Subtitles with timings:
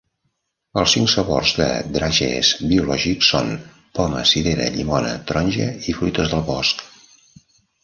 [0.83, 1.67] Els cinc sabors de
[1.97, 3.53] dragees biològics són
[4.01, 6.85] poma, cirera, llimona, taronja i fruites del bosc.